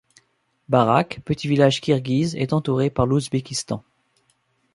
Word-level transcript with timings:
Barak, 0.67 1.19
petit 1.25 1.47
village 1.47 1.79
kirghiz, 1.79 2.35
est 2.35 2.53
entouré 2.53 2.89
par 2.89 3.05
l'Ouzbékistan. 3.05 3.83